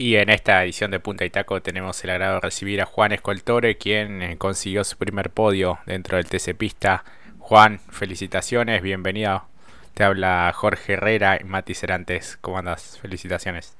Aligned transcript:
Y 0.00 0.14
en 0.14 0.30
esta 0.30 0.62
edición 0.62 0.92
de 0.92 1.00
Punta 1.00 1.24
y 1.24 1.30
Taco 1.30 1.60
tenemos 1.60 2.04
el 2.04 2.10
agrado 2.10 2.34
de 2.34 2.40
recibir 2.40 2.80
a 2.80 2.86
Juan 2.86 3.10
Escoltore, 3.10 3.78
quien 3.78 4.22
eh, 4.22 4.38
consiguió 4.38 4.84
su 4.84 4.96
primer 4.96 5.30
podio 5.30 5.80
dentro 5.86 6.18
del 6.18 6.28
TC 6.28 6.54
Pista. 6.56 7.02
Juan, 7.40 7.80
felicitaciones, 7.90 8.80
bienvenido. 8.80 9.42
Te 9.94 10.04
habla 10.04 10.52
Jorge 10.54 10.92
Herrera 10.92 11.38
y 11.40 11.42
Mati 11.42 11.74
Cerantes. 11.74 12.38
¿Cómo 12.40 12.58
andas? 12.58 12.96
Felicitaciones. 13.02 13.74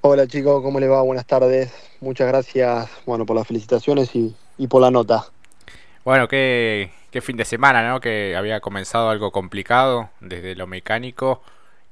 Hola 0.00 0.26
chicos, 0.26 0.62
¿cómo 0.62 0.80
les 0.80 0.90
va? 0.90 1.02
Buenas 1.02 1.26
tardes. 1.26 1.70
Muchas 2.00 2.26
gracias 2.26 2.88
bueno, 3.04 3.26
por 3.26 3.36
las 3.36 3.46
felicitaciones 3.46 4.16
y, 4.16 4.34
y 4.56 4.66
por 4.66 4.80
la 4.80 4.90
nota. 4.90 5.26
Bueno, 6.06 6.26
qué, 6.26 6.90
qué 7.10 7.20
fin 7.20 7.36
de 7.36 7.44
semana, 7.44 7.86
¿no? 7.86 8.00
Que 8.00 8.34
había 8.34 8.60
comenzado 8.60 9.10
algo 9.10 9.30
complicado 9.30 10.08
desde 10.20 10.54
lo 10.54 10.66
mecánico 10.66 11.42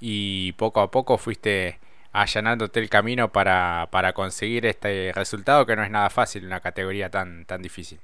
y 0.01 0.53
poco 0.53 0.81
a 0.81 0.91
poco 0.91 1.19
fuiste 1.19 1.82
allanándote 2.13 2.81
el 2.81 2.89
camino 2.91 3.33
para, 3.33 3.89
para 3.91 4.13
conseguir 4.13 4.67
este 4.67 5.13
resultado 5.15 5.67
que 5.67 5.77
no 5.77 5.85
es 5.85 5.91
nada 5.91 6.11
fácil 6.11 6.43
en 6.43 6.49
una 6.49 6.61
categoría 6.61 7.11
tan, 7.11 7.45
tan 7.47 7.63
difícil. 7.63 8.01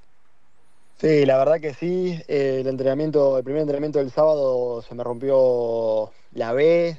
Sí, 0.97 1.25
la 1.25 1.37
verdad 1.37 1.61
que 1.61 1.73
sí. 1.73 2.21
El 2.27 2.67
entrenamiento, 2.67 3.37
el 3.37 3.43
primer 3.43 3.61
entrenamiento 3.61 3.99
del 3.99 4.11
sábado 4.11 4.81
se 4.81 4.93
me 4.95 5.03
rompió 5.03 6.11
la 6.33 6.51
B, 6.51 6.97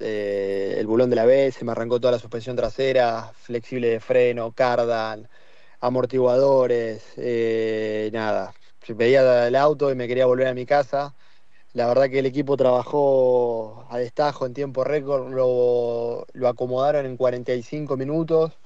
eh, 0.00 0.74
el 0.78 0.86
bulón 0.86 1.08
de 1.08 1.16
la 1.16 1.24
B, 1.24 1.50
se 1.50 1.64
me 1.64 1.72
arrancó 1.72 1.98
toda 1.98 2.12
la 2.12 2.18
suspensión 2.18 2.56
trasera, 2.56 3.32
flexible 3.34 3.88
de 3.88 4.00
freno, 4.00 4.52
cardan, 4.52 5.28
amortiguadores, 5.80 7.02
eh, 7.16 8.10
nada. 8.12 8.54
Veía 8.88 9.48
el 9.48 9.56
auto 9.56 9.90
y 9.92 9.94
me 9.94 10.08
quería 10.08 10.26
volver 10.26 10.48
a 10.48 10.54
mi 10.54 10.66
casa. 10.66 11.14
La 11.74 11.86
verdad 11.86 12.08
que 12.08 12.18
el 12.20 12.26
equipo 12.26 12.56
trabajó 12.56 13.86
a 13.90 13.98
destajo 13.98 14.46
en 14.46 14.54
tiempo 14.54 14.84
récord, 14.84 15.30
lo, 15.32 16.26
lo 16.32 16.48
acomodaron 16.48 17.06
en 17.06 17.16
45 17.16 17.96
minutos. 17.96 18.58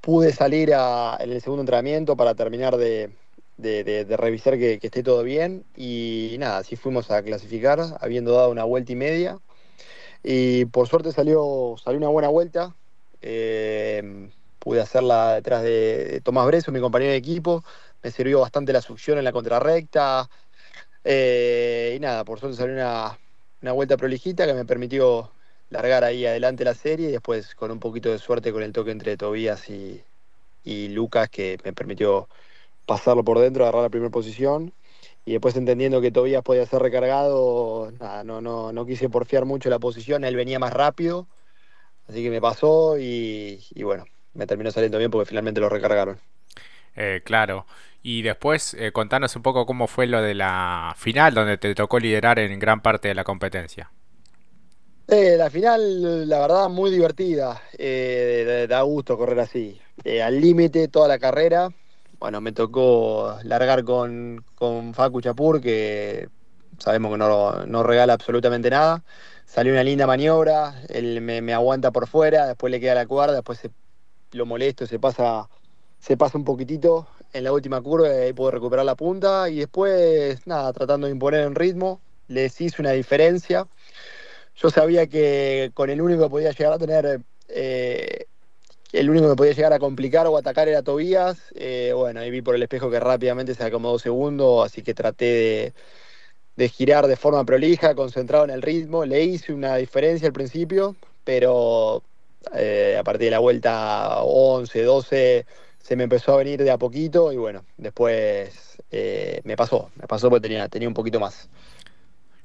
Pude 0.00 0.32
salir 0.32 0.72
a, 0.74 1.16
en 1.20 1.32
el 1.32 1.40
segundo 1.42 1.62
entrenamiento 1.62 2.16
para 2.16 2.34
terminar 2.34 2.76
de, 2.76 3.10
de, 3.56 4.16
revisar 4.16 4.58
que, 4.58 4.78
esté 4.80 5.02
todo 5.02 5.22
bien. 5.22 5.64
Y 5.76 6.36
nada, 6.38 6.58
así 6.58 6.76
fuimos 6.76 7.10
a 7.10 7.22
clasificar, 7.22 7.80
habiendo 8.00 8.32
dado 8.32 8.50
una 8.50 8.64
vuelta 8.64 8.92
y 8.92 8.96
media. 8.96 9.38
Y 10.22 10.66
por 10.66 10.88
suerte 10.88 11.12
salió, 11.12 11.76
salió 11.82 11.98
una 11.98 12.08
buena 12.08 12.28
vuelta. 12.28 12.76
Eh, 13.22 14.30
pude 14.58 14.80
hacerla 14.80 15.34
detrás 15.34 15.62
de, 15.62 16.04
de 16.06 16.20
Tomás 16.20 16.46
Breso, 16.46 16.72
mi 16.72 16.80
compañero 16.80 17.12
de 17.12 17.18
equipo. 17.18 17.64
Me 18.02 18.10
sirvió 18.10 18.40
bastante 18.40 18.72
la 18.72 18.82
succión 18.82 19.18
en 19.18 19.24
la 19.24 19.32
contrarrecta. 19.32 20.28
Eh, 21.08 21.94
y 21.96 22.00
nada, 22.00 22.24
por 22.24 22.40
suerte 22.40 22.56
salió 22.56 22.74
una, 22.74 23.16
una, 23.62 23.70
vuelta 23.70 23.96
prolijita 23.96 24.44
que 24.44 24.54
me 24.54 24.64
permitió 24.64 25.30
largar 25.70 26.02
ahí 26.02 26.26
adelante 26.26 26.64
la 26.64 26.74
serie 26.74 27.10
y 27.10 27.12
después 27.12 27.54
con 27.54 27.70
un 27.70 27.78
poquito 27.78 28.10
de 28.10 28.18
suerte 28.18 28.52
con 28.52 28.64
el 28.64 28.72
toque 28.72 28.90
entre 28.90 29.16
Tobías 29.16 29.70
y, 29.70 30.02
y 30.64 30.88
Lucas 30.88 31.28
que 31.30 31.58
me 31.64 31.72
permitió 31.72 32.28
pasarlo 32.86 33.22
por 33.22 33.38
dentro, 33.38 33.62
agarrar 33.62 33.84
la 33.84 33.88
primera 33.88 34.10
posición 34.10 34.74
y 35.24 35.30
después 35.32 35.54
entendiendo 35.56 36.00
que 36.00 36.10
Tobías 36.10 36.42
podía 36.42 36.66
ser 36.66 36.82
recargado, 36.82 37.92
nada, 38.00 38.24
no, 38.24 38.40
no, 38.40 38.72
no 38.72 38.84
quise 38.84 39.08
porfiar 39.08 39.44
mucho 39.44 39.70
la 39.70 39.78
posición, 39.78 40.24
él 40.24 40.34
venía 40.34 40.58
más 40.58 40.72
rápido, 40.72 41.28
así 42.08 42.20
que 42.24 42.30
me 42.30 42.40
pasó 42.40 42.98
y, 42.98 43.64
y 43.70 43.84
bueno, 43.84 44.06
me 44.34 44.48
terminó 44.48 44.72
saliendo 44.72 44.98
bien 44.98 45.12
porque 45.12 45.28
finalmente 45.28 45.60
lo 45.60 45.68
recargaron. 45.68 46.18
Eh, 46.96 47.22
claro. 47.24 47.66
Y 48.08 48.22
después 48.22 48.74
eh, 48.74 48.92
contanos 48.92 49.34
un 49.34 49.42
poco 49.42 49.66
cómo 49.66 49.88
fue 49.88 50.06
lo 50.06 50.22
de 50.22 50.32
la 50.32 50.94
final, 50.96 51.34
donde 51.34 51.58
te 51.58 51.74
tocó 51.74 51.98
liderar 51.98 52.38
en 52.38 52.56
gran 52.60 52.80
parte 52.80 53.08
de 53.08 53.16
la 53.16 53.24
competencia. 53.24 53.90
Eh, 55.08 55.34
la 55.36 55.50
final, 55.50 56.28
la 56.28 56.38
verdad, 56.38 56.68
muy 56.68 56.92
divertida. 56.92 57.60
Eh, 57.76 58.68
da 58.68 58.82
gusto 58.82 59.18
correr 59.18 59.40
así. 59.40 59.80
Eh, 60.04 60.22
al 60.22 60.40
límite 60.40 60.86
toda 60.86 61.08
la 61.08 61.18
carrera. 61.18 61.70
Bueno, 62.20 62.40
me 62.40 62.52
tocó 62.52 63.40
largar 63.42 63.82
con, 63.82 64.44
con 64.54 64.94
Facu 64.94 65.20
Chapur, 65.20 65.60
que 65.60 66.28
sabemos 66.78 67.10
que 67.10 67.18
no, 67.18 67.66
no, 67.66 67.82
regala 67.82 68.12
absolutamente 68.12 68.70
nada. 68.70 69.02
Salió 69.46 69.72
una 69.72 69.82
linda 69.82 70.06
maniobra, 70.06 70.80
él 70.90 71.20
me, 71.22 71.52
aguanta 71.52 71.90
por 71.90 72.06
fuera, 72.06 72.46
después 72.46 72.70
le 72.70 72.78
queda 72.78 72.94
la 72.94 73.06
cuerda, 73.06 73.34
después 73.34 73.58
se, 73.58 73.72
lo 74.30 74.46
molesto, 74.46 74.86
se 74.86 75.00
pasa, 75.00 75.48
se 75.98 76.16
pasa 76.16 76.38
un 76.38 76.44
poquitito 76.44 77.06
en 77.32 77.44
la 77.44 77.52
última 77.52 77.80
curva 77.80 78.08
y 78.08 78.18
ahí 78.18 78.32
puedo 78.32 78.50
recuperar 78.50 78.84
la 78.84 78.94
punta 78.94 79.48
y 79.48 79.56
después, 79.58 80.46
nada, 80.46 80.72
tratando 80.72 81.06
de 81.06 81.12
imponer 81.12 81.40
en 81.40 81.54
ritmo, 81.54 82.00
les 82.28 82.60
hice 82.60 82.80
una 82.82 82.92
diferencia. 82.92 83.66
Yo 84.56 84.70
sabía 84.70 85.06
que 85.06 85.70
con 85.74 85.90
el 85.90 86.00
único 86.00 86.24
que 86.24 86.30
podía 86.30 86.50
llegar 86.52 86.72
a 86.72 86.78
tener, 86.78 87.20
eh, 87.48 88.26
el 88.92 89.10
único 89.10 89.28
que 89.28 89.36
podía 89.36 89.52
llegar 89.52 89.72
a 89.72 89.78
complicar 89.78 90.26
o 90.26 90.36
atacar 90.36 90.68
era 90.68 90.82
Tobías. 90.82 91.38
Eh, 91.54 91.92
bueno, 91.94 92.20
ahí 92.20 92.30
vi 92.30 92.40
por 92.42 92.54
el 92.54 92.62
espejo 92.62 92.90
que 92.90 93.00
rápidamente 93.00 93.54
se 93.54 93.64
acomodó 93.64 93.98
segundo, 93.98 94.62
así 94.62 94.82
que 94.82 94.94
traté 94.94 95.24
de, 95.24 95.72
de 96.56 96.68
girar 96.68 97.06
de 97.06 97.16
forma 97.16 97.44
prolija, 97.44 97.94
concentrado 97.94 98.44
en 98.44 98.50
el 98.50 98.62
ritmo. 98.62 99.04
Le 99.04 99.22
hice 99.24 99.52
una 99.52 99.76
diferencia 99.76 100.26
al 100.26 100.32
principio, 100.32 100.96
pero 101.24 102.02
eh, 102.54 102.96
a 102.98 103.04
partir 103.04 103.26
de 103.26 103.30
la 103.32 103.40
vuelta 103.40 104.22
11, 104.22 104.82
12 104.82 105.46
se 105.86 105.96
me 105.96 106.04
empezó 106.04 106.34
a 106.34 106.38
venir 106.38 106.62
de 106.62 106.70
a 106.70 106.78
poquito 106.78 107.32
y 107.32 107.36
bueno, 107.36 107.64
después 107.76 108.78
eh, 108.90 109.40
me 109.44 109.56
pasó, 109.56 109.90
me 109.96 110.06
pasó 110.08 110.28
porque 110.30 110.42
tenía, 110.48 110.68
tenía 110.68 110.88
un 110.88 110.94
poquito 110.94 111.20
más. 111.20 111.48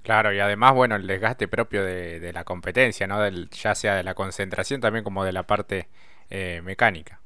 Claro, 0.03 0.33
y 0.33 0.39
además, 0.39 0.73
bueno, 0.73 0.95
el 0.95 1.05
desgaste 1.07 1.47
propio 1.47 1.83
de, 1.85 2.19
de 2.19 2.33
la 2.33 2.43
competencia, 2.43 3.05
¿no? 3.07 3.19
Del, 3.21 3.49
ya 3.51 3.75
sea 3.75 3.95
de 3.95 4.03
la 4.03 4.15
concentración 4.15 4.81
también 4.81 5.03
como 5.03 5.23
de 5.23 5.31
la 5.31 5.45
parte 5.45 5.89
eh, 6.29 6.61
mecánica. 6.63 7.21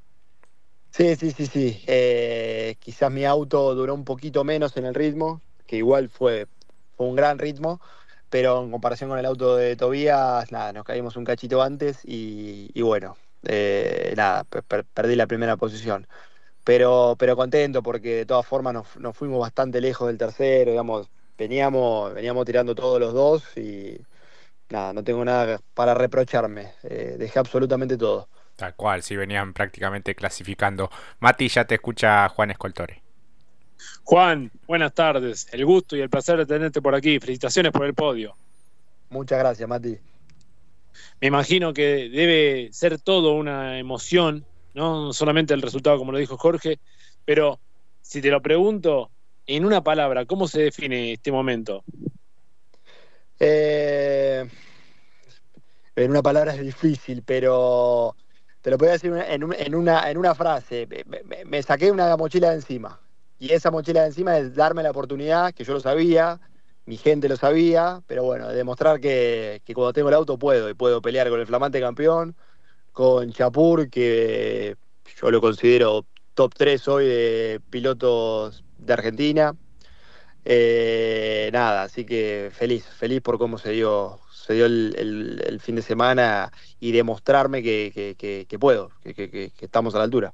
Sí, 0.91 1.15
sí, 1.17 1.31
sí, 1.31 1.45
sí. 1.47 1.83
Eh, 1.87 2.77
quizás 2.79 3.11
mi 3.11 3.25
auto 3.25 3.75
duró 3.75 3.93
un 3.93 4.05
poquito 4.05 4.43
menos 4.45 4.77
en 4.77 4.85
el 4.85 4.93
ritmo, 4.95 5.41
que 5.67 5.75
igual 5.77 6.09
fue, 6.09 6.47
fue 6.95 7.07
un 7.07 7.15
gran 7.17 7.37
ritmo, 7.37 7.81
pero 8.29 8.63
en 8.63 8.71
comparación 8.71 9.09
con 9.09 9.19
el 9.19 9.25
auto 9.25 9.57
de 9.57 9.75
Tobías, 9.75 10.51
nada, 10.53 10.71
nos 10.71 10.85
caímos 10.85 11.17
un 11.17 11.25
cachito 11.25 11.61
antes 11.61 11.99
y, 12.05 12.71
y 12.73 12.81
bueno, 12.81 13.17
eh, 13.45 14.13
nada, 14.15 14.43
per 14.43 14.85
perdí 14.85 15.15
la 15.15 15.27
primera 15.27 15.57
posición. 15.57 16.07
Pero, 16.63 17.15
pero 17.19 17.35
contento 17.35 17.83
porque 17.83 18.15
de 18.15 18.25
todas 18.25 18.45
formas 18.45 18.73
nos, 18.73 18.97
nos, 18.97 19.15
fuimos 19.15 19.39
bastante 19.39 19.79
lejos 19.81 20.07
del 20.07 20.17
tercero, 20.17 20.71
digamos, 20.71 21.09
veníamos, 21.37 22.13
veníamos 22.13 22.45
tirando 22.45 22.73
todos 22.73 22.99
los 22.99 23.13
dos 23.13 23.55
y 23.57 24.01
nada, 24.69 24.91
no 24.93 25.03
tengo 25.03 25.23
nada 25.23 25.59
para 25.75 25.93
reprocharme, 25.93 26.71
eh, 26.83 27.17
dejé 27.19 27.37
absolutamente 27.37 27.97
todo. 27.97 28.27
Tal 28.55 28.73
cual, 28.73 29.03
si 29.03 29.15
venían 29.15 29.53
prácticamente 29.53 30.15
clasificando. 30.15 30.89
Mati, 31.19 31.49
ya 31.49 31.65
te 31.65 31.75
escucha 31.75 32.29
Juan 32.29 32.51
Escoltore. 32.51 33.03
Juan, 34.03 34.49
buenas 34.65 34.93
tardes, 34.93 35.47
el 35.51 35.65
gusto 35.65 35.95
y 35.95 36.01
el 36.01 36.09
placer 36.09 36.37
de 36.37 36.45
tenerte 36.47 36.81
por 36.81 36.95
aquí, 36.95 37.19
felicitaciones 37.19 37.71
por 37.71 37.85
el 37.85 37.93
podio. 37.93 38.35
Muchas 39.09 39.37
gracias, 39.37 39.69
Mati 39.69 39.99
me 41.21 41.27
imagino 41.27 41.73
que 41.73 42.09
debe 42.09 42.69
ser 42.71 42.99
todo 42.99 43.33
una 43.33 43.79
emoción, 43.79 44.45
no 44.73 45.13
solamente 45.13 45.53
el 45.53 45.61
resultado 45.61 45.97
como 45.97 46.11
lo 46.11 46.17
dijo 46.17 46.37
Jorge, 46.37 46.79
pero 47.23 47.59
si 48.01 48.21
te 48.21 48.29
lo 48.29 48.41
pregunto 48.41 49.11
en 49.47 49.65
una 49.65 49.83
palabra, 49.83 50.25
¿cómo 50.25 50.47
se 50.47 50.61
define 50.61 51.13
este 51.13 51.31
momento? 51.31 51.83
Eh, 53.39 54.47
en 55.95 56.11
una 56.11 56.21
palabra 56.21 56.53
es 56.53 56.61
difícil, 56.61 57.23
pero 57.23 58.15
te 58.61 58.71
lo 58.71 58.77
a 58.81 58.91
decir 58.91 59.13
en, 59.27 59.43
un, 59.43 59.53
en, 59.53 59.75
una, 59.75 60.09
en 60.09 60.17
una 60.17 60.35
frase. 60.35 60.87
Me, 60.87 61.43
me, 61.45 61.63
saqué 61.63 61.91
una 61.91 62.17
mochila 62.17 62.49
de 62.49 62.55
encima. 62.55 62.99
Y 63.37 63.51
esa 63.51 63.71
mochila 63.71 64.01
de 64.01 64.07
encima 64.07 64.37
es 64.37 64.55
darme 64.55 64.83
la 64.83 64.91
oportunidad, 64.91 65.53
que 65.53 65.63
yo 65.63 65.73
lo 65.73 65.79
sabía, 65.79 66.39
mi 66.85 66.97
gente 66.97 67.27
lo 67.29 67.35
sabía, 67.35 68.01
pero 68.07 68.23
bueno, 68.23 68.49
demostrar 68.49 68.99
que, 68.99 69.61
que, 69.65 69.73
cuando 69.73 69.93
tengo 69.93 70.09
el 70.09 70.15
auto 70.15 70.37
puedo, 70.37 70.69
y 70.69 70.73
puedo 70.73 71.01
pelear 71.01 71.29
con 71.29 71.39
el 71.39 71.47
flamante 71.47 71.79
campeón, 71.79 72.35
con 72.91 73.31
Chapur, 73.31 73.89
que 73.89 74.77
yo 75.19 75.31
lo 75.31 75.41
considero 75.41 76.05
top 76.33 76.53
3 76.55 76.87
hoy 76.87 77.05
de 77.05 77.61
pilotos 77.69 78.63
de 78.77 78.93
Argentina. 78.93 79.55
Eh, 80.43 81.49
nada, 81.51 81.83
así 81.83 82.05
que 82.05 82.51
feliz, 82.53 82.85
feliz 82.85 83.21
por 83.21 83.39
cómo 83.39 83.57
se 83.57 83.71
dio, 83.71 84.19
se 84.31 84.53
dio 84.53 84.65
el, 84.67 85.59
fin 85.61 85.75
de 85.75 85.81
semana 85.81 86.51
y 86.79 86.91
demostrarme 86.91 87.63
que, 87.63 88.15
que, 88.17 88.45
que 88.47 88.59
puedo, 88.59 88.91
que 89.03 89.51
estamos 89.59 89.95
a 89.95 89.97
la 89.97 90.03
altura. 90.03 90.33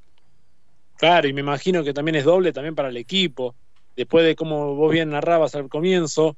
Claro, 0.98 1.28
y 1.28 1.34
me 1.34 1.42
imagino 1.42 1.84
que 1.84 1.94
también 1.94 2.16
es 2.16 2.26
doble 2.26 2.54
también 2.54 2.76
para 2.76 2.90
el 2.90 2.98
equipo, 2.98 3.56
después 3.96 4.26
de 4.26 4.36
como 4.36 4.76
vos 4.76 4.92
bien 4.92 5.10
narrabas 5.10 5.56
al 5.56 5.70
comienzo, 5.70 6.38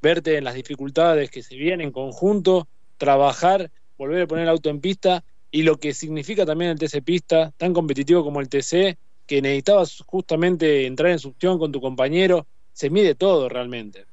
verte 0.00 0.36
en 0.36 0.44
las 0.44 0.54
dificultades 0.54 1.30
que 1.30 1.42
se 1.42 1.56
vienen 1.56 1.88
en 1.88 1.92
conjunto, 1.92 2.68
trabajar, 2.96 3.70
volver 3.96 4.22
a 4.22 4.26
poner 4.26 4.44
el 4.44 4.50
auto 4.50 4.70
en 4.70 4.80
pista 4.80 5.24
y 5.50 5.62
lo 5.62 5.76
que 5.78 5.94
significa 5.94 6.44
también 6.44 6.70
el 6.70 6.78
TC 6.78 7.02
Pista, 7.02 7.52
tan 7.56 7.72
competitivo 7.72 8.22
como 8.22 8.40
el 8.40 8.48
TC, 8.48 8.98
que 9.26 9.42
necesitabas 9.42 10.02
justamente 10.06 10.86
entrar 10.86 11.10
en 11.10 11.18
succión 11.18 11.58
con 11.58 11.72
tu 11.72 11.80
compañero, 11.80 12.46
se 12.72 12.90
mide 12.90 13.14
todo 13.14 13.48
realmente. 13.48 14.06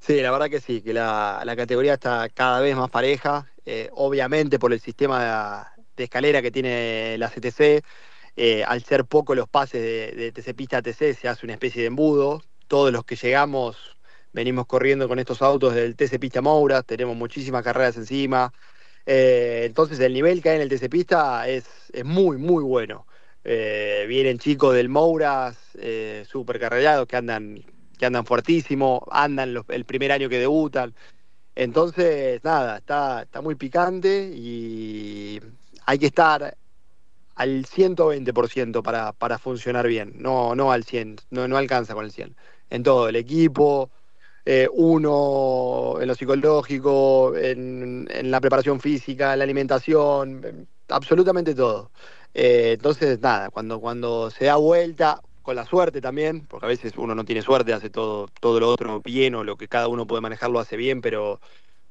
Sí, 0.00 0.20
la 0.20 0.30
verdad 0.30 0.50
que 0.50 0.60
sí, 0.60 0.82
que 0.82 0.92
la, 0.92 1.42
categoría 1.56 1.94
está 1.94 2.28
cada 2.28 2.60
vez 2.60 2.76
más 2.76 2.90
pareja, 2.90 3.50
eh, 3.64 3.88
obviamente 3.92 4.58
por 4.58 4.72
el 4.72 4.80
sistema 4.80 5.72
escalera 5.96 6.42
que 6.42 6.50
tiene 6.50 7.16
la 7.18 7.30
CTC. 7.30 7.82
Eh, 8.36 8.64
al 8.64 8.82
ser 8.82 9.04
poco 9.04 9.34
los 9.34 9.48
pases 9.48 9.80
de, 9.82 10.12
de 10.12 10.32
TC 10.32 10.54
Pista 10.54 10.78
a 10.78 10.82
TC, 10.82 11.14
se 11.14 11.28
hace 11.28 11.46
una 11.46 11.54
especie 11.54 11.82
de 11.82 11.88
embudo. 11.88 12.42
Todos 12.68 12.92
los 12.92 13.04
que 13.04 13.16
llegamos 13.16 13.76
venimos 14.32 14.66
corriendo 14.66 15.08
con 15.08 15.18
estos 15.20 15.42
autos 15.42 15.74
del 15.74 15.94
TC 15.94 16.18
Pista 16.18 16.42
Moura, 16.42 16.82
tenemos 16.82 17.16
muchísimas 17.16 17.62
carreras 17.62 17.96
encima. 17.96 18.52
Eh, 19.06 19.62
entonces 19.66 20.00
el 20.00 20.12
nivel 20.12 20.42
que 20.42 20.50
hay 20.50 20.56
en 20.56 20.62
el 20.62 20.68
TC 20.68 20.88
Pista 20.90 21.48
es, 21.48 21.64
es 21.92 22.04
muy, 22.04 22.36
muy 22.36 22.64
bueno. 22.64 23.06
Eh, 23.44 24.06
vienen 24.08 24.38
chicos 24.38 24.74
del 24.74 24.88
Mouras, 24.88 25.56
súper 26.26 26.58
carrellados, 26.58 27.06
que 27.06 27.16
andan, 27.16 27.64
que 27.98 28.06
andan 28.06 28.26
fuertísimo, 28.26 29.06
andan 29.10 29.54
el 29.68 29.84
primer 29.84 30.12
año 30.12 30.28
que 30.28 30.38
debutan. 30.38 30.94
Entonces, 31.54 32.42
nada, 32.42 32.78
está, 32.78 33.22
está 33.22 33.40
muy 33.40 33.54
picante 33.54 34.32
y 34.34 35.40
hay 35.86 35.98
que 35.98 36.06
estar 36.06 36.56
al 37.34 37.66
120% 37.66 38.82
para, 38.82 39.12
para 39.12 39.38
funcionar 39.38 39.86
bien, 39.86 40.14
no, 40.16 40.54
no 40.54 40.72
al 40.72 40.84
100, 40.84 41.16
no, 41.30 41.48
no 41.48 41.56
alcanza 41.56 41.94
con 41.94 42.04
el 42.04 42.12
100. 42.12 42.36
En 42.70 42.82
todo, 42.82 43.08
el 43.08 43.16
equipo, 43.16 43.90
eh, 44.44 44.68
uno 44.72 45.96
en 46.00 46.08
lo 46.08 46.14
psicológico, 46.14 47.36
en, 47.36 48.08
en, 48.10 48.30
la 48.30 48.40
preparación 48.40 48.80
física, 48.80 49.32
en 49.32 49.38
la 49.40 49.44
alimentación, 49.44 50.68
absolutamente 50.88 51.54
todo. 51.54 51.90
Eh, 52.34 52.72
entonces, 52.74 53.20
nada, 53.20 53.50
cuando, 53.50 53.80
cuando 53.80 54.30
se 54.30 54.46
da 54.46 54.56
vuelta, 54.56 55.20
con 55.44 55.56
la 55.56 55.66
suerte 55.66 56.00
también, 56.00 56.46
porque 56.46 56.66
a 56.66 56.68
veces 56.70 56.94
uno 56.96 57.14
no 57.14 57.24
tiene 57.26 57.42
suerte, 57.42 57.74
hace 57.74 57.90
todo, 57.90 58.28
todo 58.40 58.60
lo 58.60 58.70
otro 58.70 59.02
bien 59.02 59.34
o 59.34 59.44
lo 59.44 59.56
que 59.58 59.68
cada 59.68 59.88
uno 59.88 60.06
puede 60.06 60.22
manejar 60.22 60.50
lo 60.50 60.58
hace 60.58 60.76
bien, 60.76 61.02
pero, 61.02 61.40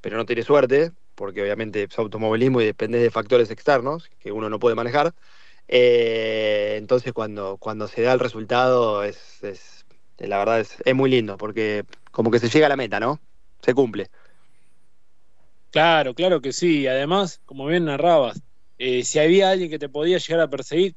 pero 0.02 0.18
no 0.18 0.26
tiene 0.26 0.44
suerte, 0.44 0.92
porque 1.16 1.42
obviamente 1.42 1.84
es 1.84 1.98
automovilismo 1.98 2.62
y 2.62 2.66
depende 2.66 3.00
de 3.00 3.12
factores 3.12 3.52
externos 3.52 4.10
que 4.20 4.32
uno 4.32 4.50
no 4.50 4.60
puede 4.60 4.76
manejar. 4.76 5.14
Eh, 5.68 6.76
entonces 6.78 7.14
cuando, 7.14 7.58
cuando 7.58 7.88
se 7.88 8.02
da 8.02 8.14
el 8.14 8.20
resultado 8.20 9.04
es, 9.04 9.40
la 10.18 10.38
verdad 10.38 10.60
es, 10.60 10.78
es 10.84 10.96
muy 10.96 11.10
lindo, 11.10 11.38
porque 11.38 11.86
como 12.12 12.32
que 12.32 12.40
se 12.40 12.50
llega 12.50 12.68
a 12.68 12.70
la 12.70 12.76
meta, 12.76 13.00
¿no? 13.00 13.20
Se 13.62 13.74
cumple. 13.74 14.10
Claro, 15.72 16.14
claro 16.14 16.40
que 16.40 16.54
sí. 16.54 16.86
Además, 16.86 17.42
como 17.46 17.66
bien 17.66 17.86
narrabas, 17.86 18.40
eh, 18.78 19.04
si 19.04 19.18
había 19.18 19.50
alguien 19.50 19.72
que 19.72 19.80
te 19.80 19.90
podía 19.90 20.20
llegar 20.20 20.42
a 20.42 20.50
perseguir, 20.50 20.96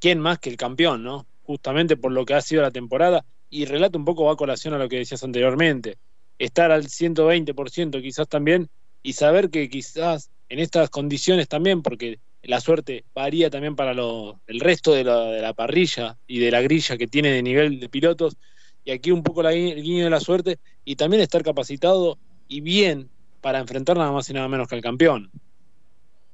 ¿quién 0.00 0.20
más 0.20 0.38
que 0.38 0.48
el 0.48 0.56
campeón, 0.56 1.04
no? 1.04 1.26
Justamente 1.42 1.98
por 1.98 2.12
lo 2.12 2.24
que 2.24 2.32
ha 2.32 2.40
sido 2.40 2.62
la 2.62 2.70
temporada. 2.70 3.26
Y 3.50 3.66
relato 3.66 3.98
un 3.98 4.06
poco 4.06 4.24
va 4.24 4.32
a 4.32 4.36
colación 4.36 4.72
a 4.72 4.78
lo 4.78 4.88
que 4.88 4.96
decías 4.96 5.22
anteriormente. 5.22 5.98
Estar 6.38 6.72
al 6.72 6.88
120% 6.88 8.00
quizás 8.00 8.26
también 8.26 8.70
y 9.06 9.12
saber 9.12 9.50
que 9.50 9.68
quizás 9.68 10.32
en 10.48 10.58
estas 10.58 10.90
condiciones 10.90 11.46
también, 11.46 11.80
porque 11.80 12.18
la 12.42 12.60
suerte 12.60 13.04
varía 13.14 13.50
también 13.50 13.76
para 13.76 13.94
lo, 13.94 14.40
el 14.48 14.58
resto 14.58 14.92
de 14.92 15.04
la, 15.04 15.26
de 15.26 15.40
la 15.40 15.54
parrilla 15.54 16.18
y 16.26 16.40
de 16.40 16.50
la 16.50 16.60
grilla 16.60 16.96
que 16.96 17.06
tiene 17.06 17.30
de 17.30 17.40
nivel 17.40 17.78
de 17.78 17.88
pilotos, 17.88 18.36
y 18.84 18.90
aquí 18.90 19.12
un 19.12 19.22
poco 19.22 19.44
la, 19.44 19.52
el 19.52 19.80
guiño 19.80 20.02
de 20.02 20.10
la 20.10 20.18
suerte, 20.18 20.58
y 20.84 20.96
también 20.96 21.22
estar 21.22 21.44
capacitado 21.44 22.18
y 22.48 22.62
bien 22.62 23.08
para 23.40 23.60
enfrentar 23.60 23.96
nada 23.96 24.10
más 24.10 24.28
y 24.28 24.32
nada 24.32 24.48
menos 24.48 24.66
que 24.66 24.74
al 24.74 24.82
campeón. 24.82 25.30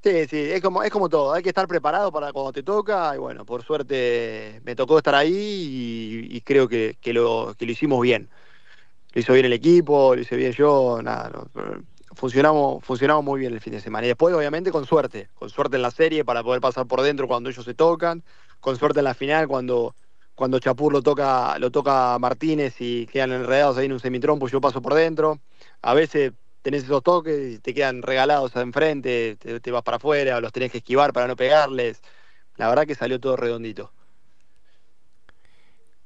Sí, 0.03 0.25
sí, 0.27 0.37
es 0.37 0.59
como, 0.59 0.81
es 0.81 0.89
como 0.89 1.09
todo, 1.09 1.31
hay 1.31 1.43
que 1.43 1.49
estar 1.49 1.67
preparado 1.67 2.11
para 2.11 2.33
cuando 2.33 2.53
te 2.53 2.63
toca, 2.63 3.13
y 3.13 3.19
bueno, 3.19 3.45
por 3.45 3.63
suerte 3.63 4.61
me 4.65 4.75
tocó 4.75 4.97
estar 4.97 5.13
ahí 5.13 6.27
y, 6.31 6.41
creo 6.41 6.67
que, 6.67 6.97
que, 6.99 7.13
lo, 7.13 7.53
que 7.55 7.67
lo 7.67 7.71
hicimos 7.71 8.01
bien. 8.01 8.29
Lo 9.13 9.21
hizo 9.21 9.33
bien 9.33 9.45
el 9.45 9.53
equipo, 9.53 10.15
lo 10.15 10.21
hice 10.21 10.35
bien 10.35 10.53
yo, 10.53 10.99
nada, 11.03 11.29
no, 11.29 11.92
funcionamos, 12.15 12.83
funcionamos 12.83 13.23
muy 13.23 13.39
bien 13.39 13.53
el 13.53 13.61
fin 13.61 13.73
de 13.73 13.81
semana. 13.81 14.05
Y 14.05 14.09
después, 14.09 14.33
obviamente, 14.35 14.71
con 14.71 14.85
suerte, 14.85 15.29
con 15.35 15.49
suerte 15.49 15.75
en 15.77 15.81
la 15.81 15.91
serie 15.91 16.25
para 16.25 16.43
poder 16.43 16.61
pasar 16.61 16.87
por 16.87 17.01
dentro 17.01 17.27
cuando 17.27 17.49
ellos 17.49 17.65
se 17.65 17.73
tocan, 17.73 18.23
con 18.59 18.77
suerte 18.77 18.99
en 18.99 19.05
la 19.05 19.13
final 19.13 19.47
cuando, 19.47 19.95
cuando 20.35 20.59
Chapur 20.59 20.93
lo 20.93 21.01
toca, 21.01 21.57
lo 21.59 21.71
toca 21.71 22.17
Martínez 22.19 22.75
y 22.79 23.07
quedan 23.07 23.31
enredados 23.31 23.77
ahí 23.77 23.85
en 23.85 23.93
un 23.93 23.99
semitrompo, 23.99 24.47
yo 24.47 24.61
paso 24.61 24.81
por 24.81 24.93
dentro. 24.93 25.39
A 25.81 25.93
veces 25.93 26.33
tenés 26.61 26.83
esos 26.83 27.03
toques 27.03 27.55
y 27.55 27.59
te 27.59 27.73
quedan 27.73 28.01
regalados 28.01 28.55
enfrente, 28.55 29.35
te, 29.37 29.59
te 29.59 29.71
vas 29.71 29.83
para 29.83 29.97
afuera, 29.97 30.39
los 30.41 30.51
tenés 30.51 30.71
que 30.71 30.79
esquivar 30.79 31.13
para 31.13 31.27
no 31.27 31.35
pegarles. 31.35 32.01
La 32.57 32.69
verdad 32.69 32.87
que 32.87 32.95
salió 32.95 33.19
todo 33.19 33.35
redondito. 33.35 33.91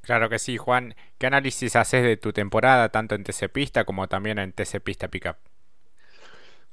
Claro 0.02 0.30
que 0.30 0.40
sí, 0.40 0.56
Juan. 0.56 0.96
¿Qué 1.18 1.28
análisis 1.28 1.76
haces 1.76 2.02
de 2.02 2.16
tu 2.16 2.32
temporada, 2.32 2.90
tanto 2.90 3.14
en 3.14 3.26
TC 3.26 3.50
Pista 3.52 3.84
como 3.84 4.08
también 4.08 4.40
en 4.40 4.54
TC 4.54 4.80
Pista 4.82 5.10
Pickup? 5.10 5.36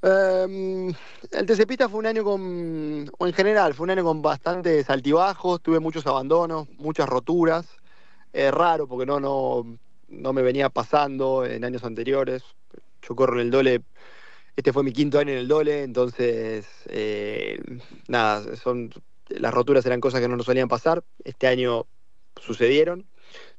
Um, 0.05 0.93
el 1.31 1.47
TC 1.47 1.67
Pista 1.67 1.89
fue 1.89 1.99
un 1.99 2.05
año 2.05 2.25
con, 2.25 3.11
o 3.19 3.27
en 3.27 3.33
general, 3.33 3.73
fue 3.73 3.85
un 3.85 3.91
año 3.91 4.05
con 4.05 4.21
bastantes 4.21 4.91
altibajos, 4.91 5.63
tuve 5.63 5.81
muchos 5.81 6.07
abandonos, 6.07 6.69
muchas 6.77 7.09
roturas. 7.09 7.67
Es 8.31 8.53
raro 8.53 8.87
porque 8.87 9.07
no, 9.07 9.19
no, 9.19 9.79
no 10.09 10.33
me 10.35 10.43
venía 10.43 10.69
pasando 10.69 11.47
en 11.47 11.65
años 11.65 11.85
anteriores. 11.85 12.43
Yo 13.01 13.17
corro 13.17 13.37
en 13.37 13.47
el 13.47 13.51
Dole, 13.51 13.83
este 14.57 14.75
fue 14.75 14.83
mi 14.83 14.93
quinto 14.93 15.19
año 15.19 15.33
en 15.33 15.39
el 15.39 15.49
Dole, 15.49 15.85
entonces, 15.85 16.67
eh, 16.89 17.59
nada, 18.07 18.57
son, 18.57 18.91
las 19.29 19.55
roturas 19.55 19.87
eran 19.87 20.01
cosas 20.01 20.21
que 20.21 20.29
no 20.29 20.37
nos 20.37 20.45
solían 20.45 20.69
pasar. 20.69 21.03
Este 21.25 21.47
año 21.47 21.87
sucedieron. 22.39 23.07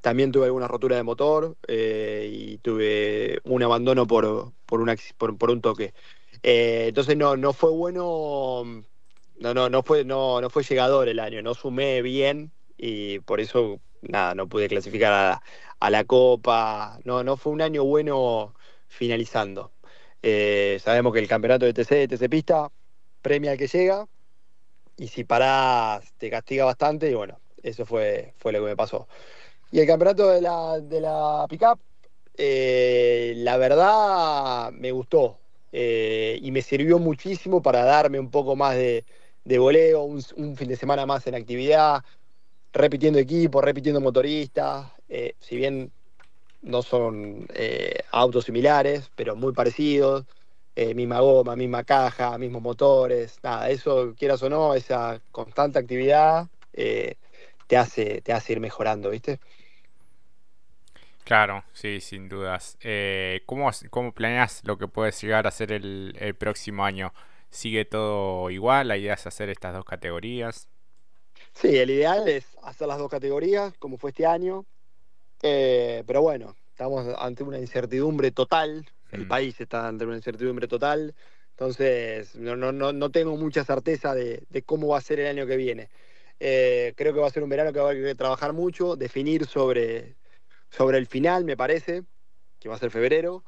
También 0.02 0.32
tuve 0.32 0.46
alguna 0.46 0.68
rotura 0.68 0.96
de 0.96 1.04
motor 1.04 1.58
eh, 1.68 2.30
y 2.32 2.58
tuve 2.60 3.40
un 3.46 3.64
abandono 3.64 4.06
por, 4.06 4.54
por, 4.68 5.38
por 5.38 5.50
un 5.50 5.62
toque. 5.62 5.94
Eh, 6.48 6.86
entonces 6.90 7.18
no, 7.18 7.36
no 7.36 7.54
fue 7.54 7.72
bueno, 7.72 8.64
no, 9.40 9.54
no, 9.56 9.68
no 9.70 9.82
fue, 9.82 10.06
no, 10.06 10.40
no 10.42 10.50
fue 10.52 10.62
llegador 10.64 11.08
el 11.10 11.20
año, 11.20 11.42
no 11.42 11.56
sumé 11.56 12.04
bien 12.04 12.52
y 12.78 13.18
por 13.22 13.40
eso 13.40 13.82
nada, 14.02 14.36
no 14.36 14.48
pude 14.48 14.68
clasificar 14.68 15.12
a 15.14 15.42
a 15.80 15.90
la 15.90 16.04
Copa, 16.06 17.00
no, 17.04 17.24
no 17.24 17.38
fue 17.38 17.52
un 17.54 17.62
año 17.62 17.84
bueno 17.84 18.54
finalizando. 18.88 19.72
Eh, 20.22 20.80
sabemos 20.84 21.14
que 21.14 21.20
el 21.20 21.28
campeonato 21.28 21.66
de 21.66 21.74
TC, 21.74 22.08
de 22.08 22.08
TC 22.08 22.30
Pista, 22.30 22.72
premia 23.22 23.52
al 23.52 23.58
que 23.58 23.68
llega 23.68 24.08
y 24.98 25.08
si 25.08 25.24
parás 25.24 26.14
te 26.18 26.30
castiga 26.30 26.66
bastante 26.66 27.10
y 27.10 27.16
bueno, 27.16 27.40
eso 27.64 27.86
fue, 27.86 28.34
fue 28.38 28.52
lo 28.54 28.60
que 28.60 28.66
me 28.66 28.76
pasó. 28.76 29.08
Y 29.72 29.80
el 29.80 29.88
campeonato 29.88 30.30
de 30.30 30.42
la, 30.42 30.80
de 30.80 31.02
la 31.02 31.48
pickup, 31.50 31.80
eh, 32.38 33.34
la 33.38 33.58
verdad 33.58 34.72
me 34.72 34.92
gustó 34.92 35.40
eh, 35.72 36.40
y 36.42 36.52
me 36.52 36.62
sirvió 36.62 37.00
muchísimo 37.00 37.62
para 37.62 37.84
darme 37.84 38.20
un 38.20 38.32
poco 38.32 38.56
más 38.56 38.76
de, 38.76 39.06
de 39.44 39.60
voleo, 39.60 40.04
un, 40.04 40.22
fin 40.56 40.68
de 40.70 40.76
semana 40.78 41.06
más 41.06 41.28
en 41.28 41.36
actividad, 41.36 42.04
repitiendo 42.74 43.20
equipo, 43.20 43.62
repitiendo 43.62 44.02
motoristas, 44.02 44.92
eh, 45.10 45.36
si 45.40 45.58
bien 45.58 45.92
no 46.62 46.82
son 46.84 47.48
eh, 47.54 48.00
autos 48.12 48.46
similares, 48.46 49.12
pero 49.16 49.36
muy 49.36 49.54
parecidos, 49.54 50.26
misma 50.96 51.22
goma, 51.22 51.56
misma 51.56 51.86
caja, 51.86 52.38
mismos 52.38 52.62
motores, 52.62 53.40
nada, 53.44 53.70
eso 53.70 54.14
quieras 54.18 54.44
o 54.44 54.50
no, 54.50 54.74
esa 54.74 55.22
constante 55.32 55.80
actividad 55.80 56.50
te 57.68 57.78
hace, 57.78 58.22
te 58.22 58.34
hace 58.34 58.54
ir 58.54 58.60
mejorando, 58.60 59.10
¿viste? 59.10 59.40
Claro, 61.26 61.64
sí, 61.74 62.02
sin 62.02 62.30
dudas. 62.30 62.78
Eh, 62.82 63.42
¿cómo, 63.48 63.72
¿Cómo 63.90 64.14
planeas 64.14 64.62
lo 64.64 64.78
que 64.78 64.88
puedes 64.88 65.20
llegar 65.20 65.48
a 65.48 65.50
hacer 65.50 65.72
el, 65.72 66.16
el, 66.20 66.36
próximo 66.36 66.86
año? 66.86 67.14
¿Sigue 67.50 67.84
todo 67.84 68.52
igual? 68.52 68.90
¿La 68.90 68.98
idea 68.98 69.16
es 69.16 69.26
hacer 69.26 69.50
estas 69.50 69.74
dos 69.74 69.86
categorías? 69.86 70.70
Sí, 71.54 71.78
el 71.78 71.90
ideal 71.90 72.28
es 72.28 72.46
hacer 72.62 72.88
las 72.88 73.00
dos 73.00 73.10
categorías, 73.10 73.74
como 73.80 73.98
fue 73.98 74.12
este 74.12 74.28
año. 74.28 74.68
Eh, 75.42 76.04
pero 76.06 76.22
bueno, 76.22 76.56
estamos 76.70 77.08
ante 77.18 77.44
una 77.44 77.58
incertidumbre 77.58 78.30
total. 78.30 78.86
El 79.12 79.26
mm. 79.26 79.28
país 79.28 79.60
está 79.60 79.88
ante 79.88 80.06
una 80.06 80.18
incertidumbre 80.18 80.68
total. 80.68 81.16
Entonces, 81.50 82.36
no, 82.36 82.56
no, 82.56 82.72
no 82.72 83.10
tengo 83.10 83.36
mucha 83.36 83.66
certeza 83.66 84.14
de, 84.14 84.44
de, 84.48 84.62
cómo 84.62 84.90
va 84.90 85.00
a 85.00 85.02
ser 85.02 85.22
el 85.22 85.28
año 85.28 85.48
que 85.48 85.58
viene. 85.58 85.90
Eh, 86.40 86.94
creo 86.96 87.16
que 87.16 87.20
va 87.20 87.28
a 87.28 87.32
ser 87.32 87.42
un 87.42 87.50
verano 87.50 87.74
que 87.74 87.80
va 87.80 87.88
a 87.88 87.92
haber 87.92 88.04
que 88.04 88.14
trabajar 88.14 88.54
mucho, 88.54 88.96
definir 88.96 89.48
sobre 89.48 90.16
sobre 90.76 90.98
el 90.98 91.08
final, 91.08 91.46
me 91.46 91.58
parece, 91.58 92.04
que 92.60 92.70
va 92.70 92.76
a 92.76 92.80
ser 92.80 92.92
febrero. 92.92 93.44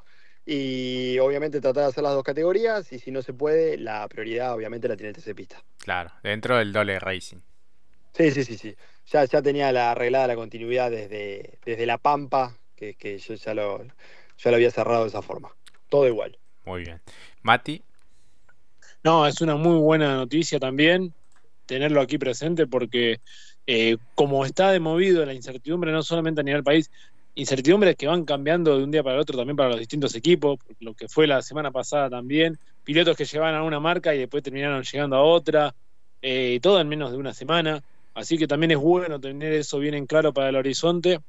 Y 0.46 1.18
obviamente 1.18 1.60
tratar 1.60 1.84
de 1.84 1.88
hacer 1.90 2.02
las 2.02 2.14
dos 2.14 2.24
categorías 2.24 2.90
y 2.92 2.98
si 2.98 3.10
no 3.10 3.20
se 3.20 3.34
puede, 3.34 3.76
la 3.76 4.08
prioridad 4.08 4.54
obviamente 4.54 4.88
la 4.88 4.96
tiene 4.96 5.12
TC 5.12 5.34
Pista. 5.34 5.62
Claro, 5.78 6.10
dentro 6.22 6.56
del 6.56 6.72
Dole 6.72 6.98
Racing. 6.98 7.40
Sí, 8.14 8.30
sí, 8.30 8.44
sí, 8.44 8.56
sí. 8.56 8.74
Ya, 9.08 9.24
ya 9.26 9.42
tenía 9.42 9.70
la 9.72 9.90
arreglada 9.90 10.26
la 10.26 10.36
continuidad 10.36 10.90
desde, 10.90 11.58
desde 11.64 11.84
La 11.84 11.98
Pampa, 11.98 12.56
que, 12.74 12.94
que 12.94 13.18
yo 13.18 13.34
ya 13.34 13.52
lo, 13.52 13.84
ya 13.84 14.50
lo 14.50 14.56
había 14.56 14.70
cerrado 14.70 15.02
de 15.02 15.08
esa 15.08 15.20
forma. 15.20 15.54
Todo 15.90 16.08
igual. 16.08 16.38
Muy 16.64 16.82
bien. 16.82 17.00
Mati. 17.42 17.82
No, 19.04 19.26
es 19.26 19.40
una 19.42 19.56
muy 19.56 19.78
buena 19.78 20.14
noticia 20.14 20.58
también 20.58 21.14
tenerlo 21.68 22.00
aquí 22.00 22.16
presente 22.16 22.66
porque 22.66 23.20
eh, 23.66 23.98
como 24.14 24.44
está 24.46 24.72
de 24.72 24.80
movido 24.80 25.24
la 25.24 25.34
incertidumbre 25.34 25.92
no 25.92 26.02
solamente 26.02 26.40
a 26.40 26.44
nivel 26.44 26.64
país, 26.64 26.90
incertidumbres 27.38 27.94
que 27.94 28.08
van 28.08 28.24
cambiando 28.24 28.76
de 28.76 28.82
un 28.82 28.90
día 28.90 29.04
para 29.04 29.14
el 29.14 29.20
otro 29.20 29.36
también 29.36 29.56
para 29.56 29.70
los 29.70 29.78
distintos 29.78 30.12
equipos, 30.16 30.58
lo 30.80 30.92
que 30.94 31.06
fue 31.06 31.28
la 31.28 31.40
semana 31.40 31.70
pasada 31.70 32.10
también, 32.10 32.58
pilotos 32.82 33.16
que 33.16 33.24
llevaban 33.24 33.54
a 33.54 33.62
una 33.62 33.78
marca 33.78 34.12
y 34.12 34.18
después 34.18 34.42
terminaron 34.42 34.82
llegando 34.82 35.14
a 35.14 35.22
otra, 35.22 35.72
eh, 36.20 36.58
todo 36.60 36.80
en 36.80 36.88
menos 36.88 37.12
de 37.12 37.16
una 37.16 37.32
semana. 37.32 37.80
Así 38.12 38.36
que 38.38 38.48
también 38.48 38.72
es 38.72 38.78
bueno 38.78 39.20
tener 39.20 39.52
eso 39.52 39.78
bien 39.78 39.94
en 39.94 40.06
claro 40.06 40.32
para 40.32 40.48
el 40.48 40.56
horizonte, 40.56 41.20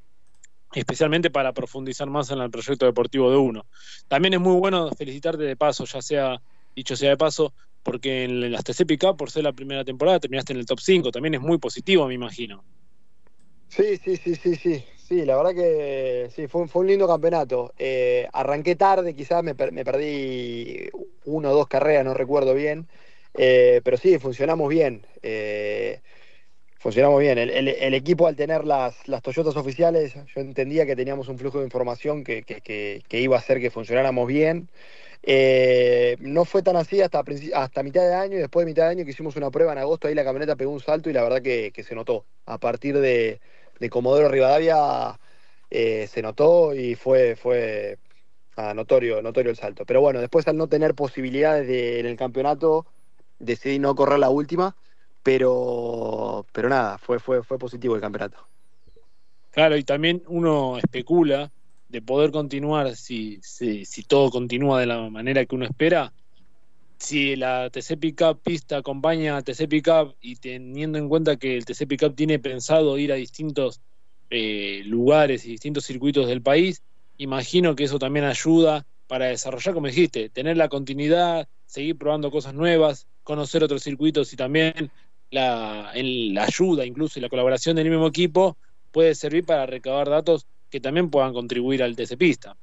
especialmente 0.74 1.30
para 1.30 1.54
profundizar 1.54 2.10
más 2.10 2.32
en 2.32 2.40
el 2.40 2.50
proyecto 2.50 2.88
deportivo 2.88 3.30
de 3.30 3.38
uno. 3.38 3.68
También 4.08 4.34
es 4.34 4.40
muy 4.40 4.58
bueno 4.58 4.90
felicitarte 4.90 5.44
de 5.44 5.56
paso, 5.56 5.86
ya 5.86 6.02
sea, 6.02 6.42
dicho 6.76 6.96
sea 6.96 7.12
de 7.12 7.18
paso, 7.18 7.54
porque 7.84 8.24
en 8.24 8.52
las 8.52 8.64
TC 8.64 8.98
Cup, 9.00 9.16
por 9.16 9.30
ser 9.30 9.44
la 9.44 9.54
primera 9.54 9.86
temporada, 9.86 10.20
terminaste 10.20 10.54
en 10.54 10.60
el 10.60 10.66
top 10.66 10.80
5. 10.80 11.12
También 11.12 11.36
es 11.36 11.42
muy 11.42 11.60
positivo, 11.60 12.08
me 12.08 12.16
imagino. 12.16 12.64
Sí, 13.68 13.98
sí, 14.04 14.18
sí, 14.18 14.34
sí, 14.34 14.56
sí. 14.56 14.84
Sí, 15.10 15.26
la 15.26 15.36
verdad 15.38 15.56
que 15.56 16.30
sí, 16.36 16.48
fue, 16.48 16.68
fue 16.68 16.82
un 16.84 16.88
lindo 16.88 17.08
campeonato. 17.08 17.74
Eh, 17.80 18.28
arranqué 18.32 18.76
tarde, 18.76 19.16
quizás 19.16 19.44
me, 19.44 19.56
me, 19.72 19.84
perdí 19.84 20.88
uno 21.26 21.50
o 21.50 21.56
dos 21.56 21.68
carreras, 21.68 22.06
no 22.06 22.14
recuerdo 22.14 22.54
bien. 22.54 22.88
Eh, 23.34 23.82
pero 23.84 23.98
sí, 23.98 24.20
funcionamos 24.20 24.70
bien. 24.70 25.08
Eh, 25.24 26.02
funcionamos 26.80 27.20
bien. 27.22 27.40
El, 27.40 27.50
el, 27.70 27.94
equipo 27.96 28.28
al 28.28 28.36
tener 28.36 28.66
las, 28.66 29.08
las 29.08 29.24
Toyotas 29.24 29.56
oficiales, 29.58 30.14
yo 30.14 30.42
entendía 30.42 30.86
que 30.86 30.96
teníamos 30.96 31.28
un 31.28 31.40
flujo 31.40 31.58
de 31.60 31.66
información 31.66 32.24
que, 32.24 32.44
que, 32.44 32.62
que, 33.08 33.20
iba 33.20 33.36
a 33.36 33.40
hacer 33.40 33.60
que 33.60 33.72
funcionáramos 33.72 34.28
bien. 34.28 34.70
No 36.20 36.46
fue 36.46 36.62
tan 36.64 36.76
así 36.76 37.02
hasta, 37.02 37.24
hasta 37.56 37.84
mitad 37.84 38.04
de 38.04 38.14
año 38.14 38.38
y 38.38 38.42
después 38.42 38.64
de 38.66 38.72
mitad 38.72 38.84
de 38.86 38.92
año 38.92 39.06
que 39.06 39.12
hicimos 39.12 39.36
una 39.38 39.50
prueba 39.52 39.74
en 39.74 39.80
agosto, 39.80 40.08
ahí 40.08 40.14
la 40.16 40.24
camioneta 40.24 40.56
pegó 40.56 40.72
un 40.72 40.82
salto 40.82 41.10
y 41.10 41.14
la 41.14 41.24
verdad 41.24 41.42
que, 41.42 41.72
que 41.74 41.84
se 41.84 41.96
notó. 41.96 42.28
A 42.46 42.60
partir 42.60 43.00
de, 43.00 43.42
de 43.80 43.90
Comodoro 43.90 44.30
Rivadavia 44.30 45.20
eh, 45.70 46.08
se 46.08 46.22
notó 46.22 46.74
y 46.74 46.96
fue, 46.96 47.36
fue 47.36 47.98
notorio, 48.76 49.22
notorio 49.22 49.52
el 49.52 49.58
salto. 49.58 49.86
Pero 49.86 50.02
bueno, 50.02 50.20
después 50.20 50.48
al 50.48 50.58
no 50.58 50.68
tener 50.68 50.96
posibilidades 50.96 51.68
de, 51.68 52.00
en 52.00 52.06
el 52.06 52.18
campeonato, 52.18 52.86
decidí 53.40 53.80
no 53.80 53.96
correr 53.96 54.20
la 54.20 54.30
última, 54.30 54.76
pero, 55.24 56.46
pero 56.52 56.70
nada, 56.70 56.98
fue, 56.98 57.20
fue, 57.20 57.44
fue 57.44 57.58
positivo 57.58 57.96
el 57.96 58.02
campeonato. 58.02 58.48
Claro, 59.52 59.78
y 59.78 59.84
también 59.84 60.24
uno 60.28 60.78
especula 60.78 61.52
de 61.88 62.02
poder 62.02 62.32
continuar, 62.32 62.96
si, 62.96 63.40
si, 63.42 64.04
todo 64.04 64.30
continúa 64.30 64.80
de 64.80 64.86
la 64.86 65.10
manera 65.10 65.46
que 65.46 65.56
uno 65.56 65.66
espera, 65.66 66.14
si 67.00 67.36
la 67.38 67.70
TC 67.70 67.98
Pickup 67.98 68.42
pista 68.44 68.78
acompaña 68.78 69.38
a 69.38 69.42
TC 69.42 69.68
Pickup 69.68 70.16
y 70.22 70.36
teniendo 70.36 70.98
en 70.98 71.08
cuenta 71.08 71.38
que 71.38 71.56
el 71.56 71.66
TC 71.66 71.88
Pickup 71.88 72.16
tiene 72.16 72.40
pensado 72.40 72.98
ir 72.98 73.12
a 73.14 73.16
distintos 73.16 73.82
eh, 74.30 74.84
lugares 74.86 75.46
y 75.46 75.52
distintos 75.52 75.86
circuitos 75.86 76.28
del 76.28 76.42
país, 76.42 76.84
imagino 77.18 77.76
que 77.76 77.86
eso 77.86 77.98
también 78.00 78.26
ayuda 78.26 78.86
para 79.08 79.28
desarrollar, 79.28 79.74
como 79.74 79.88
dijiste, 79.88 80.30
tener 80.30 80.58
la 80.58 80.70
continuidad, 80.70 81.48
seguir 81.66 81.98
probando 81.98 82.30
cosas 82.30 82.54
nuevas, 82.54 83.08
conocer 83.24 83.64
otros 83.64 83.82
circuitos 83.82 84.32
y 84.34 84.36
también 84.36 84.92
la, 85.32 85.90
ayuda, 85.92 86.86
incluso 86.86 87.18
y 87.18 87.22
la 87.22 87.30
colaboración 87.30 87.76
del 87.76 87.90
mismo 87.90 88.08
equipo 88.08 88.58
puede 88.92 89.16
servir 89.16 89.46
para 89.46 89.66
recabar 89.66 90.10
datos 90.10 90.46
que 90.70 90.80
también 90.80 91.10
puedan 91.10 91.34
contribuir 91.34 91.82
al 91.82 91.96
TC 91.96 92.18
Pista. 92.18 92.56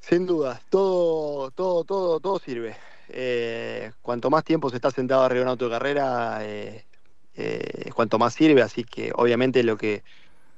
Sin 0.00 0.26
duda, 0.26 0.60
todo, 0.68 1.50
todo, 1.52 1.84
todo, 1.84 2.20
todo 2.20 2.38
sirve. 2.40 2.76
Eh, 3.12 3.92
cuanto 4.02 4.30
más 4.30 4.44
tiempo 4.44 4.70
se 4.70 4.76
está 4.76 4.90
sentado 4.90 5.22
arriba 5.22 5.40
de 5.40 5.44
un 5.44 5.50
auto 5.50 5.66
de 5.66 5.70
carrera, 5.70 6.38
eh, 6.42 6.84
eh, 7.34 7.90
cuanto 7.94 8.18
más 8.18 8.34
sirve, 8.34 8.62
así 8.62 8.84
que 8.84 9.12
obviamente 9.14 9.62
lo 9.62 9.76
que, 9.76 10.02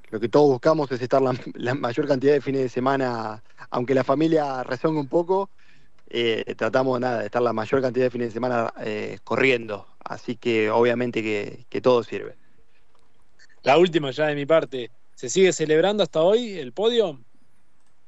lo 0.09 0.19
que 0.19 0.29
todos 0.29 0.47
buscamos 0.47 0.91
es 0.91 1.01
estar 1.01 1.21
la, 1.21 1.33
la 1.53 1.73
mayor 1.75 2.07
cantidad 2.07 2.33
de 2.33 2.41
fines 2.41 2.61
de 2.61 2.69
semana, 2.69 3.43
aunque 3.69 3.93
la 3.93 4.03
familia 4.03 4.63
rezonga 4.63 4.99
un 4.99 5.07
poco, 5.07 5.49
tratamos 6.57 6.99
nada, 6.99 7.19
de 7.19 7.25
estar 7.25 7.41
la 7.41 7.51
mayor 7.51 7.81
cantidad 7.81 8.05
de 8.05 8.11
fines 8.11 8.29
de 8.29 8.33
semana 8.33 8.73
corriendo, 9.23 9.85
así 10.03 10.37
que 10.37 10.69
obviamente 10.69 11.21
que, 11.21 11.65
que 11.69 11.81
todo 11.81 12.03
sirve. 12.03 12.35
La 13.63 13.77
última 13.77 14.11
ya 14.11 14.27
de 14.27 14.35
mi 14.35 14.45
parte, 14.45 14.91
¿Se 15.15 15.29
sigue 15.29 15.53
celebrando 15.53 16.03
hasta 16.03 16.21
hoy 16.21 16.59
el 16.59 16.73
podio? 16.73 17.17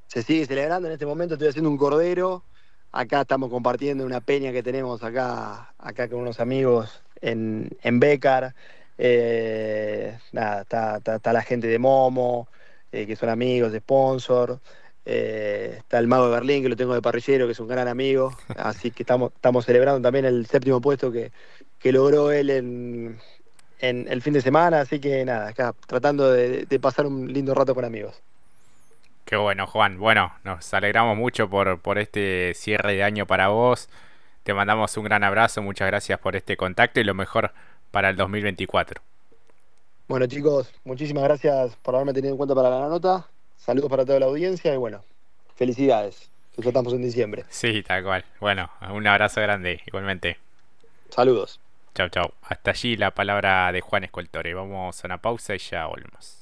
Se 0.07 0.21
sigue 0.23 0.45
celebrando, 0.45 0.89
en 0.89 0.93
este 0.93 1.05
momento 1.05 1.35
estoy 1.35 1.47
haciendo 1.47 1.69
un 1.69 1.77
cordero, 1.77 2.43
acá 2.91 3.21
estamos 3.21 3.49
compartiendo 3.49 4.05
una 4.05 4.21
peña 4.21 4.51
que 4.51 4.63
tenemos 4.63 5.03
acá, 5.03 5.73
acá 5.77 6.07
con 6.09 6.19
unos 6.19 6.39
amigos 6.39 7.01
en, 7.21 7.69
en 7.81 7.99
Becar, 7.99 8.55
eh, 8.97 10.17
nada, 10.31 10.61
está, 10.61 10.97
está, 10.97 11.15
está, 11.17 11.33
la 11.33 11.41
gente 11.41 11.67
de 11.67 11.79
Momo, 11.79 12.47
eh, 12.91 13.05
que 13.05 13.15
son 13.15 13.29
amigos, 13.29 13.71
de 13.71 13.79
sponsor, 13.79 14.59
eh, 15.05 15.75
está 15.77 15.99
el 15.99 16.07
mago 16.07 16.25
de 16.25 16.31
Berlín, 16.31 16.63
que 16.63 16.69
lo 16.69 16.75
tengo 16.75 16.93
de 16.93 17.01
parrillero, 17.01 17.45
que 17.45 17.53
es 17.53 17.59
un 17.59 17.67
gran 17.67 17.87
amigo, 17.87 18.35
así 18.57 18.91
que 18.91 19.03
estamos, 19.03 19.31
estamos 19.33 19.65
celebrando 19.65 20.01
también 20.01 20.25
el 20.25 20.45
séptimo 20.47 20.81
puesto 20.81 21.11
que, 21.11 21.31
que 21.79 21.91
logró 21.91 22.31
él 22.31 22.49
en, 22.49 23.19
en 23.79 24.07
el 24.09 24.21
fin 24.21 24.33
de 24.33 24.41
semana, 24.41 24.81
así 24.81 24.99
que 24.99 25.23
nada, 25.25 25.49
acá 25.49 25.73
tratando 25.87 26.31
de, 26.31 26.65
de, 26.65 26.79
pasar 26.79 27.05
un 27.05 27.31
lindo 27.31 27.53
rato 27.53 27.75
con 27.75 27.85
amigos. 27.85 28.21
Qué 29.27 29.35
bueno, 29.35 29.67
Juan. 29.67 29.99
Bueno, 29.99 30.31
nos 30.45 30.73
alegramos 30.73 31.17
mucho 31.17 31.49
por, 31.49 31.81
por 31.81 31.97
este 31.97 32.53
cierre 32.53 32.93
de 32.93 33.03
año 33.03 33.27
para 33.27 33.49
vos. 33.49 33.89
Te 34.43 34.53
mandamos 34.53 34.95
un 34.95 35.03
gran 35.03 35.21
abrazo, 35.25 35.61
muchas 35.61 35.85
gracias 35.85 36.17
por 36.17 36.37
este 36.37 36.55
contacto 36.55 37.01
y 37.01 37.03
lo 37.03 37.13
mejor 37.13 37.51
para 37.91 38.09
el 38.09 38.15
2024. 38.15 39.01
Bueno 40.07 40.27
chicos, 40.27 40.71
muchísimas 40.85 41.25
gracias 41.25 41.75
por 41.75 41.95
haberme 41.95 42.13
tenido 42.13 42.31
en 42.31 42.37
cuenta 42.37 42.55
para 42.55 42.69
la 42.69 42.87
nota. 42.87 43.27
Saludos 43.57 43.89
para 43.89 44.05
toda 44.05 44.17
la 44.21 44.27
audiencia 44.27 44.73
y 44.73 44.77
bueno, 44.77 45.03
felicidades. 45.57 46.31
Ya 46.55 46.69
estamos 46.69 46.93
en 46.93 47.01
diciembre. 47.01 47.43
Sí, 47.49 47.83
tal 47.83 48.05
cual. 48.05 48.23
Bueno, 48.39 48.69
un 48.93 49.05
abrazo 49.07 49.41
grande, 49.41 49.81
igualmente. 49.85 50.37
Saludos. 51.09 51.59
Chau, 51.93 52.07
chau. 52.07 52.31
Hasta 52.43 52.71
allí 52.71 52.95
la 52.95 53.11
palabra 53.11 53.73
de 53.73 53.81
Juan 53.81 54.05
Escoltore. 54.05 54.53
Vamos 54.53 55.03
a 55.03 55.07
una 55.07 55.17
pausa 55.17 55.53
y 55.53 55.59
ya 55.59 55.85
volvemos. 55.85 56.36